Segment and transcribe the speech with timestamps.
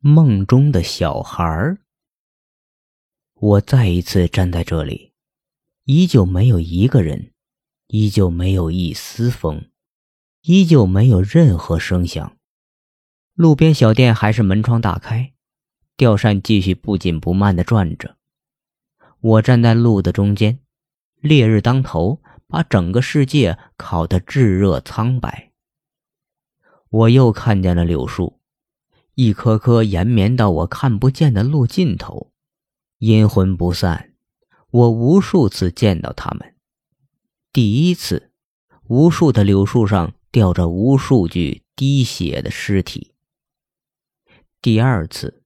[0.00, 1.78] 梦中的小孩儿。
[3.34, 5.12] 我再一次站在这里，
[5.84, 7.32] 依旧没有一个人，
[7.88, 9.68] 依旧没有一丝风，
[10.42, 12.36] 依旧没有任何声响。
[13.34, 15.32] 路边小店还是门窗大开，
[15.96, 18.16] 吊扇继续不紧不慢的转着。
[19.18, 20.60] 我站在路的中间，
[21.16, 25.50] 烈日当头，把整个世界烤得炙热苍白。
[26.88, 28.37] 我又看见了柳树。
[29.20, 32.30] 一颗颗延绵到我看不见的路尽头，
[32.98, 34.14] 阴魂不散。
[34.70, 36.54] 我无数次见到他们。
[37.52, 38.30] 第一次，
[38.84, 43.12] 无数的柳树上吊着无数具滴血的尸体。
[44.62, 45.42] 第二次，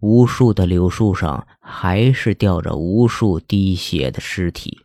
[0.00, 4.84] 无数的柳树上还是吊着无数滴血的尸体。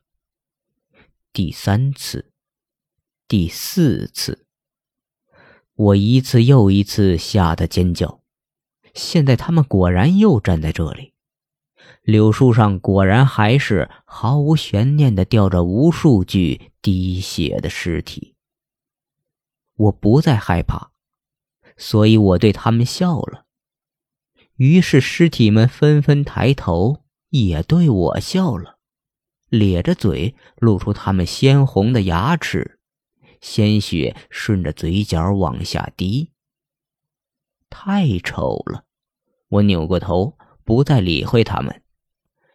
[1.34, 2.31] 第三次，
[3.27, 4.45] 第四次。
[5.75, 8.21] 我一次又一次吓得尖叫。
[8.93, 11.13] 现在他们果然又站在这里，
[12.01, 18.35] 柳树上果然还是毫无悬念的吊着无数具滴血的尸体。
[19.76, 20.91] 我不再害怕，
[21.76, 23.46] 所以我对他们笑了。
[24.55, 28.79] 于是尸体们纷纷抬头，也对我笑了，
[29.49, 32.74] 咧着嘴，露出他们鲜红的牙齿。
[33.46, 36.32] 鲜血顺着嘴角往下滴，
[37.70, 38.85] 太丑了！
[39.49, 41.84] 我扭过头，不再理会他们，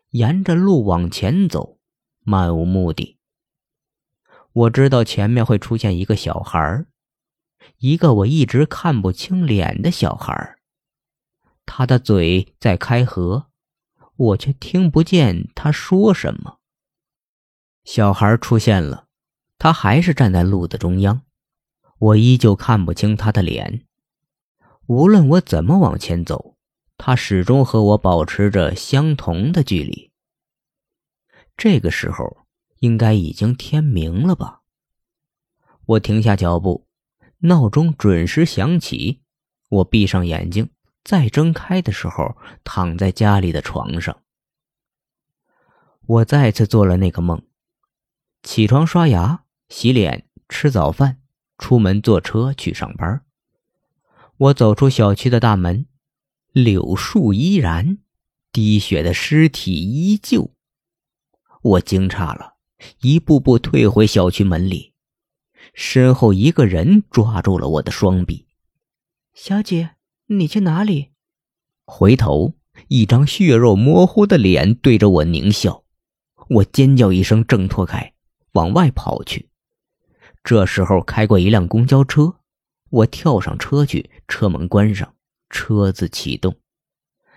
[0.08, 1.78] 沿着路往前走，
[2.24, 3.20] 漫无目的。
[4.52, 6.84] 我知道前面会出现一个小孩
[7.78, 10.56] 一个我一直看不清脸的小孩
[11.64, 13.47] 他的嘴在开合，
[14.16, 16.58] 我却听不见他说什么。
[17.84, 19.06] 小孩出现了。
[19.61, 21.20] 他还是站在路的中央，
[21.98, 23.84] 我依旧看不清他的脸。
[24.86, 26.56] 无论我怎么往前走，
[26.97, 30.11] 他始终和我保持着相同的距离。
[31.58, 32.47] 这个时候
[32.78, 34.62] 应该已经天明了吧？
[35.84, 36.87] 我停下脚步，
[37.41, 39.20] 闹钟准时响起。
[39.69, 40.70] 我闭上眼睛，
[41.04, 42.34] 再睁开的时候，
[42.65, 44.22] 躺在家里的床上。
[46.06, 47.43] 我再次做了那个梦，
[48.43, 49.44] 起床刷牙。
[49.70, 51.20] 洗脸、吃早饭，
[51.56, 53.22] 出门坐车去上班。
[54.36, 55.86] 我走出小区的大门，
[56.53, 57.98] 柳树依然，
[58.50, 60.53] 滴血的尸体依旧。
[61.62, 62.56] 我惊诧了，
[63.00, 64.92] 一步步退回小区门里，
[65.72, 68.48] 身后一个人抓住了我的双臂
[69.32, 69.91] ：“小姐，
[70.26, 71.10] 你去哪里？”
[71.87, 72.54] 回头，
[72.88, 75.84] 一张血肉模糊的脸对着我狞笑。
[76.48, 78.14] 我尖叫一声，挣脱开，
[78.52, 79.50] 往外跑去。
[80.42, 82.36] 这时候开过一辆公交车，
[82.88, 85.14] 我跳上车去，车门关上，
[85.50, 86.56] 车子启动，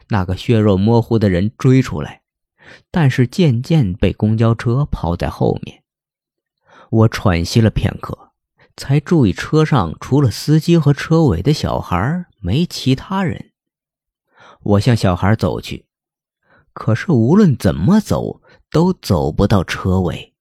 [0.10, 2.22] 那个血肉模糊的人追出来，
[2.90, 5.84] 但是渐渐被公交车抛在后面。
[6.90, 8.32] 我喘息了片刻，
[8.78, 13.52] 才注意车上除了司机和车尾的小孩，没其他人。
[14.62, 15.86] 我向小孩走去，
[16.72, 18.42] 可是无论怎么走，
[18.72, 20.33] 都走不到车尾。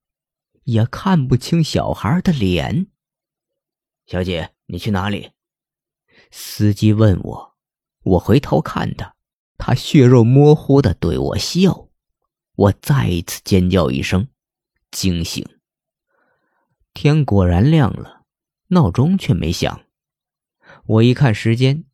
[0.65, 2.87] 也看不清小孩的脸。
[4.07, 5.33] 小姐，你去哪里？
[6.31, 7.57] 司机问我。
[8.05, 9.15] 我回头看他，
[9.57, 11.89] 他血肉模糊的对我笑。
[12.57, 14.29] 我再一次尖叫一声，
[14.91, 15.47] 惊醒。
[16.93, 18.25] 天果然亮了，
[18.69, 19.83] 闹钟却没响。
[20.85, 21.85] 我一看时间，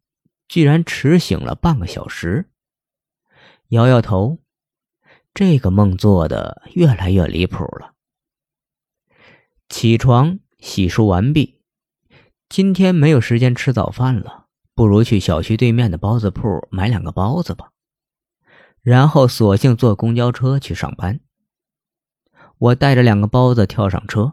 [0.48, 2.50] 居然迟醒了半个小时。
[3.68, 4.38] 摇摇头，
[5.34, 7.94] 这个梦做的越来越离谱了。
[9.80, 11.60] 起床，洗漱完毕。
[12.48, 17.70] 今天没有时间吃早饭了，不如去小区对面的包子铺买两个包子吧。
[18.82, 21.20] 然后索性坐公交车去上班。
[22.58, 24.32] 我带着两个包子跳上车，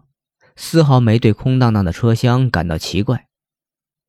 [0.55, 3.27] 丝毫没对空荡荡的车厢感到奇怪，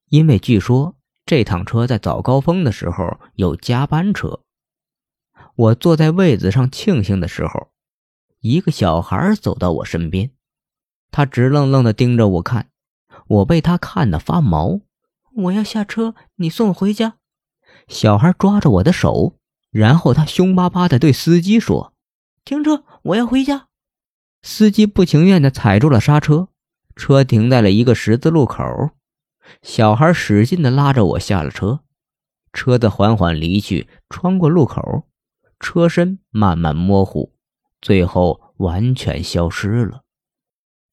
[0.08, 4.40] 因为据说这趟车在早高峰的时候有加班车。
[5.54, 7.72] 我坐在位子上庆幸的时候，
[8.40, 10.30] 一个小孩走到我身边。
[11.16, 12.68] 他直愣愣地盯着我看，
[13.26, 14.80] 我被他看得发毛。
[15.34, 17.14] 我要下车，你送我回家。
[17.88, 19.32] 小孩抓着我的手，
[19.70, 21.94] 然后他凶巴巴地对司机说
[22.44, 23.68] ：“停车，我要回家。”
[24.44, 26.48] 司机不情愿地踩住了刹车，
[26.94, 28.90] 车停在了一个十字路口。
[29.62, 31.80] 小孩使劲地拉着我下了车，
[32.52, 35.04] 车子缓缓离去，穿过路口，
[35.58, 37.32] 车身慢慢模糊，
[37.80, 40.02] 最后完全消失了。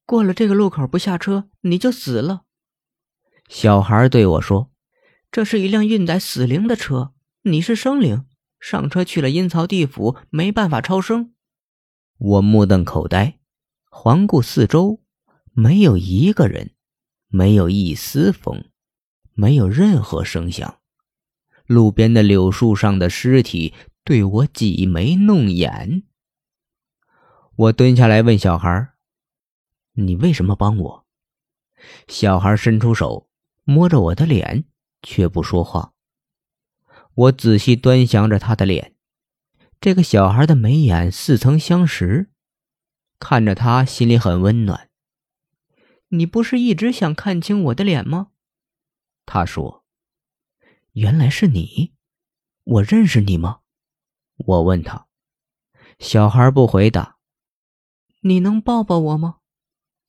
[0.05, 2.43] 过了这个路口不下车，你就死了。
[3.47, 4.71] 小孩对我说
[5.31, 7.13] ：“这是一辆运载死灵的车，
[7.43, 8.25] 你是生灵，
[8.59, 11.33] 上车去了阴曹地府，没办法超生。
[12.17, 13.39] 我目瞪口呆，
[13.89, 15.01] 环顾四周，
[15.53, 16.71] 没有一个人，
[17.27, 18.65] 没有一丝风，
[19.33, 20.79] 没有任何声响。
[21.65, 23.73] 路边的柳树上的尸体
[24.03, 26.03] 对我挤眉弄眼。
[27.55, 28.92] 我蹲下来问小孩
[29.93, 31.05] ：“你为什么帮我？”
[32.07, 33.29] 小孩伸出手
[33.63, 34.65] 摸着我的脸，
[35.01, 35.93] 却不说话。
[37.15, 38.95] 我仔细端详着他的脸，
[39.79, 42.31] 这个小孩的眉眼似曾相识，
[43.19, 44.89] 看着他心里很温暖。
[46.09, 48.29] 你不是一直想看清我的脸吗？
[49.25, 49.83] 他说
[50.93, 51.93] ：“原来是你，
[52.63, 53.59] 我认识你吗？”
[54.37, 55.07] 我问他。
[55.99, 57.17] 小孩不回答。
[58.21, 59.37] 你能抱抱我吗？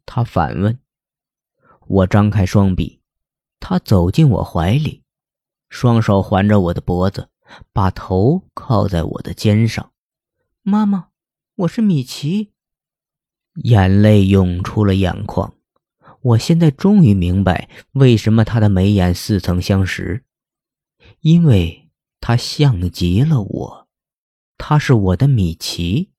[0.06, 0.78] 他反问。
[1.86, 3.00] 我张开双臂，
[3.60, 5.02] 他走进我怀里，
[5.68, 7.28] 双手环着我的脖子，
[7.72, 9.92] 把头靠在我的肩上。
[10.62, 11.08] 妈妈，
[11.56, 12.52] 我是米奇。
[13.56, 15.54] 眼泪涌出了眼眶。
[16.22, 20.24] 我现在终于明白为什么他的眉眼似曾相识，
[21.20, 23.88] 因为他像极了我，
[24.56, 26.13] 他是我的米奇。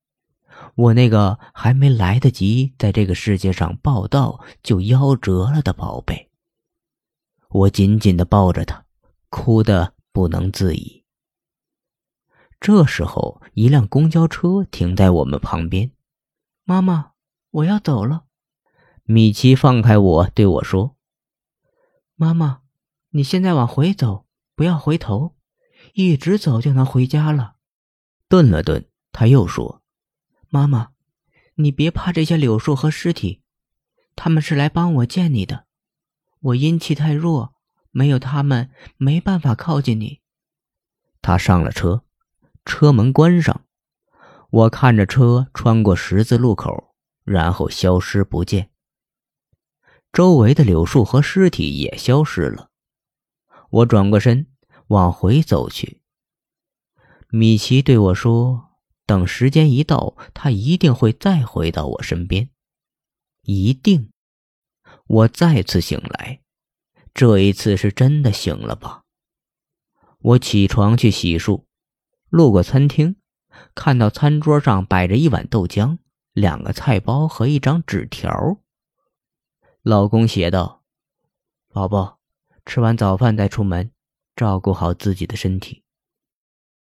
[0.75, 6.29] 我那个还没来得及在这个世界上报道就夭折了的宝贝，
[7.49, 8.85] 我紧紧的抱着他，
[9.29, 11.05] 哭得不能自已。
[12.59, 15.91] 这时候，一辆公交车停在我们旁边。
[16.65, 17.11] 妈妈，
[17.51, 18.25] 我要走了。
[19.03, 20.97] 米奇放开我，对我说
[22.15, 22.61] ：“妈妈，
[23.11, 24.25] 你现在往回走，
[24.55, 25.35] 不要回头，
[25.93, 27.55] 一直走就能回家了。”
[28.27, 29.83] 顿了顿，他又说。
[30.49, 30.89] 妈妈，
[31.55, 33.41] 你别怕这些柳树和尸体，
[34.15, 35.65] 他们是来帮我见你的。
[36.39, 37.53] 我阴气太弱，
[37.91, 40.21] 没有他们没办法靠近你。
[41.21, 42.03] 他上了车，
[42.65, 43.65] 车门关上，
[44.49, 48.69] 我看着车穿过十字路口，然后消失不见。
[50.13, 52.69] 周围的柳树和尸体也消失了。
[53.69, 54.47] 我转过身
[54.87, 56.01] 往回走去。
[57.29, 58.64] 米奇对我说。
[59.05, 62.49] 等时间一到，他一定会再回到我身边，
[63.43, 64.11] 一定。
[65.07, 66.41] 我再次醒来，
[67.13, 69.03] 这一次是真的醒了吧？
[70.19, 71.65] 我起床去洗漱，
[72.29, 73.15] 路过餐厅，
[73.75, 75.99] 看到餐桌上摆着一碗豆浆、
[76.33, 78.57] 两个菜包和一张纸条。
[79.83, 80.83] 老公写道
[81.71, 82.17] ：“宝宝，
[82.65, 83.91] 吃完早饭再出门，
[84.35, 85.83] 照顾好自己的身体。”